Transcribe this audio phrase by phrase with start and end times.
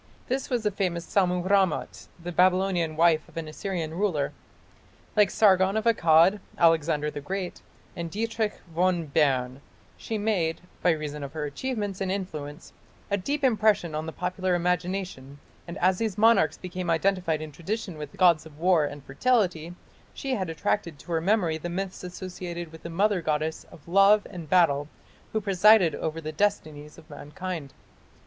[0.29, 4.33] This was the famous Sammu rammat, the Babylonian wife of an Assyrian ruler.
[5.15, 7.61] Like Sargon of Akkad, Alexander the Great,
[7.95, 9.61] and Dietrich von Bern,
[9.97, 12.73] she made, by reason of her achievements and influence,
[13.11, 15.37] a deep impression on the popular imagination,
[15.67, 19.75] and as these monarchs became identified in tradition with gods of war and fertility,
[20.15, 24.25] she had attached to her memory the myths associated with the mother goddess of love
[24.31, 24.87] and battle
[25.31, 27.75] who presided over the destinies of mankind.